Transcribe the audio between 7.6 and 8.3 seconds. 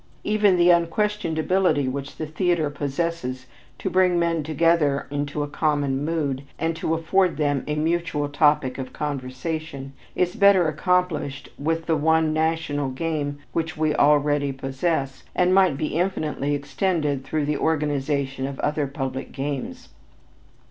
a mutual